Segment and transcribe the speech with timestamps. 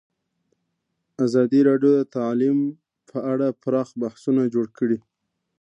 [1.25, 2.57] ازادي راډیو د تعلیم
[3.09, 4.97] په اړه پراخ بحثونه جوړ کړي.